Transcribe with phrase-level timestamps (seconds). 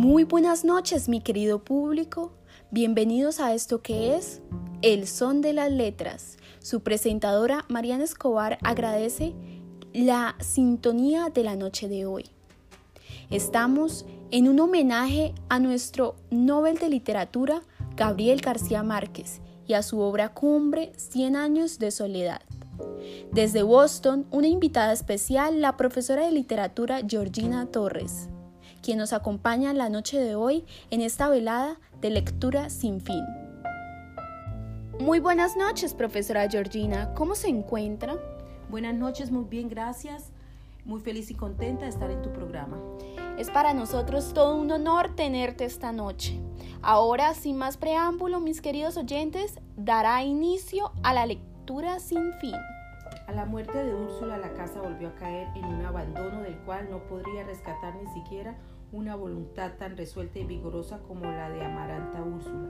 [0.00, 2.32] Muy buenas noches, mi querido público.
[2.70, 4.40] Bienvenidos a esto que es
[4.80, 6.38] El Son de las Letras.
[6.58, 9.34] Su presentadora Mariana Escobar agradece
[9.92, 12.24] la sintonía de la noche de hoy.
[13.28, 17.60] Estamos en un homenaje a nuestro Nobel de Literatura
[17.94, 22.40] Gabriel García Márquez y a su obra cumbre Cien años de soledad.
[23.32, 28.30] Desde Boston, una invitada especial, la profesora de literatura Georgina Torres
[28.82, 33.24] quien nos acompaña la noche de hoy en esta velada de lectura sin fin.
[34.98, 37.14] Muy buenas noches, profesora Georgina.
[37.14, 38.16] ¿Cómo se encuentra?
[38.68, 40.30] Buenas noches, muy bien, gracias.
[40.84, 42.78] Muy feliz y contenta de estar en tu programa.
[43.38, 46.40] Es para nosotros todo un honor tenerte esta noche.
[46.82, 52.54] Ahora, sin más preámbulo, mis queridos oyentes, dará inicio a la lectura sin fin.
[53.26, 56.88] A la muerte de Úrsula la casa volvió a caer en un abandono del cual
[56.90, 58.56] no podría rescatar ni siquiera
[58.92, 62.68] una voluntad tan resuelta y vigorosa como la de Amaranta Úrsula,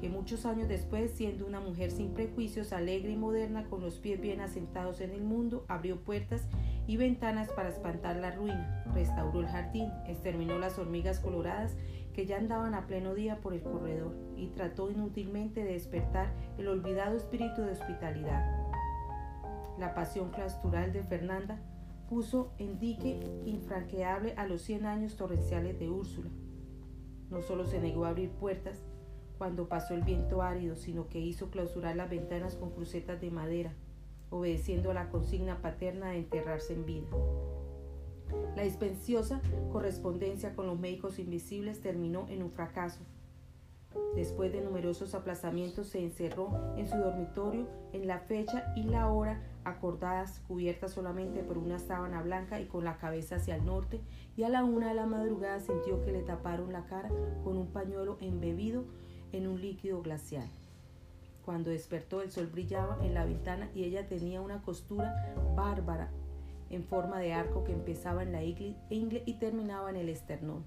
[0.00, 4.20] que muchos años después, siendo una mujer sin prejuicios, alegre y moderna, con los pies
[4.20, 6.42] bien asentados en el mundo, abrió puertas
[6.88, 11.76] y ventanas para espantar la ruina, restauró el jardín, exterminó las hormigas coloradas
[12.12, 16.66] que ya andaban a pleno día por el corredor y trató inútilmente de despertar el
[16.66, 18.71] olvidado espíritu de hospitalidad
[19.78, 21.60] la pasión claustral de Fernanda
[22.08, 26.30] puso en dique infranqueable a los cien años torrenciales de Úrsula.
[27.30, 28.84] No solo se negó a abrir puertas
[29.38, 33.72] cuando pasó el viento árido, sino que hizo clausurar las ventanas con crucetas de madera,
[34.30, 37.06] obedeciendo a la consigna paterna de enterrarse en vida.
[38.54, 39.40] La dispensiosa
[39.72, 43.00] correspondencia con los médicos invisibles terminó en un fracaso,
[44.14, 49.40] Después de numerosos aplazamientos se encerró en su dormitorio en la fecha y la hora
[49.64, 54.00] acordadas, cubierta solamente por una sábana blanca y con la cabeza hacia el norte,
[54.36, 57.10] y a la una de la madrugada sintió que le taparon la cara
[57.44, 58.84] con un pañuelo embebido
[59.32, 60.48] en un líquido glacial.
[61.44, 66.10] Cuando despertó el sol brillaba en la ventana y ella tenía una costura bárbara
[66.70, 70.64] en forma de arco que empezaba en la ingle y terminaba en el esternón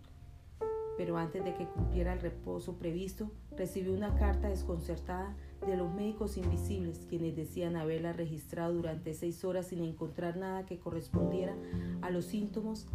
[0.97, 5.35] pero antes de que cumpliera el reposo previsto, recibió una carta desconcertada
[5.65, 10.79] de los médicos invisibles, quienes decían haberla registrado durante seis horas sin encontrar nada que
[10.79, 11.55] correspondiera
[12.01, 12.87] a los síntomas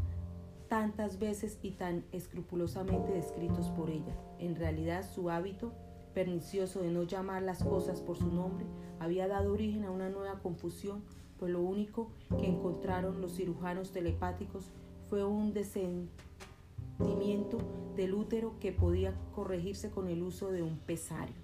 [0.69, 4.17] tantas veces y tan escrupulosamente descritos por ella.
[4.39, 5.73] En realidad, su hábito
[6.15, 8.67] pernicioso de no llamar las cosas por su nombre
[9.01, 11.03] había dado origen a una nueva confusión,
[11.39, 14.71] pues lo único que encontraron los cirujanos telepáticos
[15.09, 15.53] fue un
[17.97, 21.35] del útero que podía corregirse con el uso de un pesario.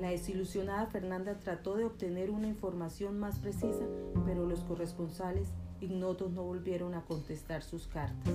[0.00, 3.84] La desilusionada Fernanda trató de obtener una información más precisa,
[4.24, 8.34] pero los corresponsales ignotos no volvieron a contestar sus cartas.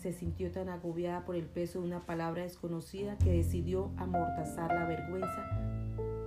[0.00, 4.86] Se sintió tan agobiada por el peso de una palabra desconocida que decidió amortazar la
[4.86, 5.44] vergüenza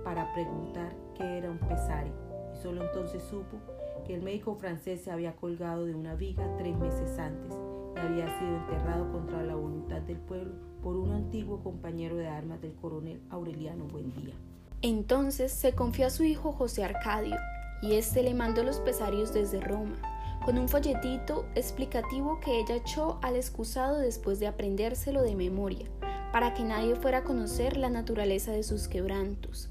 [0.04, 2.12] para preguntar qué era un pesario.
[2.54, 3.58] Y solo entonces supo
[4.06, 7.69] que el médico francés se había colgado de una viga tres meses antes
[8.00, 12.74] había sido enterrado contra la voluntad del pueblo por un antiguo compañero de armas del
[12.74, 14.34] coronel Aureliano Buendía.
[14.82, 17.36] Entonces se confió a su hijo José Arcadio,
[17.82, 19.96] y éste le mandó los pesarios desde Roma,
[20.44, 25.86] con un folletito explicativo que ella echó al excusado después de aprendérselo de memoria,
[26.32, 29.70] para que nadie fuera a conocer la naturaleza de sus quebrantos.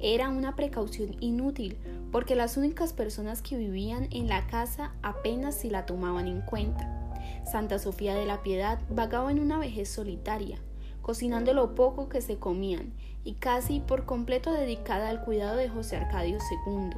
[0.00, 1.76] Era una precaución inútil,
[2.12, 7.09] porque las únicas personas que vivían en la casa apenas si la tomaban en cuenta.
[7.50, 10.58] Santa Sofía de la Piedad vagaba en una vejez solitaria,
[11.02, 12.92] cocinando lo poco que se comían
[13.24, 16.90] y casi por completo dedicada al cuidado de José Arcadio II.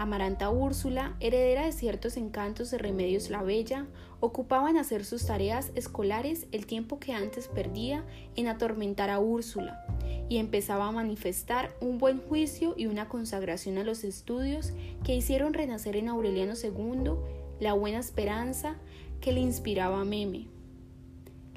[0.00, 3.86] Amaranta Úrsula, heredera de ciertos encantos de Remedios la Bella,
[4.20, 8.02] ocupaba en hacer sus tareas escolares el tiempo que antes perdía
[8.34, 9.84] en atormentar a Úrsula,
[10.30, 14.72] y empezaba a manifestar un buen juicio y una consagración a los estudios
[15.04, 17.12] que hicieron renacer en Aureliano II
[17.60, 18.76] la buena esperanza
[19.20, 20.46] que le inspiraba Meme.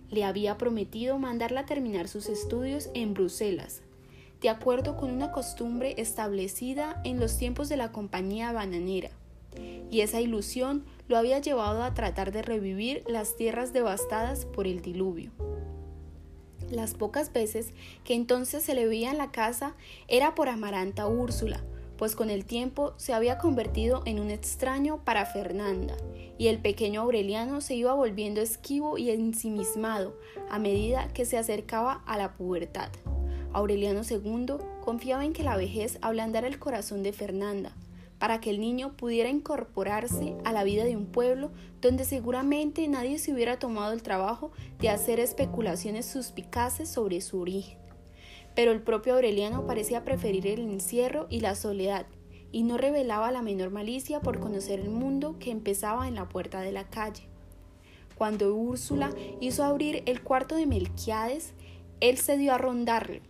[0.10, 3.81] Le había prometido mandarla a terminar sus estudios en Bruselas,
[4.42, 9.10] de acuerdo con una costumbre establecida en los tiempos de la compañía bananera,
[9.89, 14.81] y esa ilusión lo había llevado a tratar de revivir las tierras devastadas por el
[14.81, 15.31] diluvio.
[16.69, 17.74] Las pocas veces
[18.04, 19.75] que entonces se le veía en la casa
[20.07, 21.63] era por Amaranta Úrsula,
[21.98, 25.95] pues con el tiempo se había convertido en un extraño para Fernanda,
[26.38, 30.18] y el pequeño Aureliano se iba volviendo esquivo y ensimismado
[30.50, 32.90] a medida que se acercaba a la pubertad.
[33.54, 37.75] Aureliano II confiaba en que la vejez ablandara el corazón de Fernanda,
[38.18, 41.51] para que el niño pudiera incorporarse a la vida de un pueblo
[41.81, 47.78] donde seguramente nadie se hubiera tomado el trabajo de hacer especulaciones suspicaces sobre su origen.
[48.56, 52.06] Pero el propio Aureliano parecía preferir el encierro y la soledad,
[52.52, 56.62] y no revelaba la menor malicia por conocer el mundo que empezaba en la puerta
[56.62, 57.24] de la calle.
[58.16, 59.12] Cuando Úrsula
[59.42, 61.54] hizo abrir el cuarto de Melquiades,
[62.00, 63.22] él se dio a rondarlo,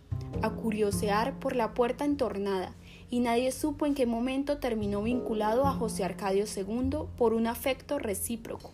[0.42, 2.74] a curiosear por la puerta entornada,
[3.08, 7.98] y nadie supo en qué momento terminó vinculado a José Arcadio II por un afecto
[7.98, 8.72] recíproco.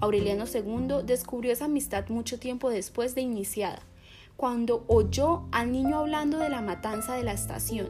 [0.00, 3.82] Aureliano II descubrió esa amistad mucho tiempo después de iniciada,
[4.38, 7.88] cuando oyó al niño hablando de la matanza de la estación.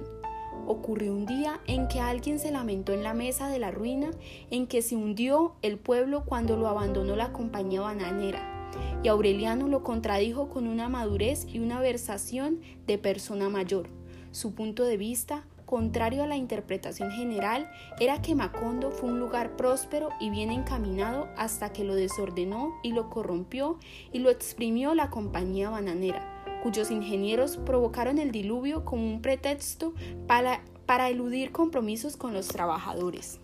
[0.66, 4.12] Ocurrió un día en que alguien se lamentó en la mesa de la ruina
[4.50, 8.70] en que se hundió el pueblo cuando lo abandonó la compañía bananera,
[9.02, 13.90] y Aureliano lo contradijo con una madurez y una versación de persona mayor.
[14.30, 17.70] Su punto de vista, contrario a la interpretación general,
[18.00, 22.92] era que Macondo fue un lugar próspero y bien encaminado hasta que lo desordenó y
[22.92, 23.78] lo corrompió
[24.14, 29.94] y lo exprimió la compañía bananera cuyos ingenieros provocaron el diluvio como un pretexto
[30.26, 33.40] para, para eludir compromisos con los trabajadores.